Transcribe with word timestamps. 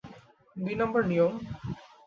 দুই 0.55 0.73
নাম্বার 0.75 1.01
নিয়ম? 1.05 1.33